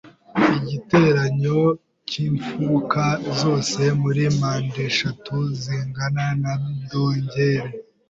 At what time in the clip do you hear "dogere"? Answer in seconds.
6.89-7.69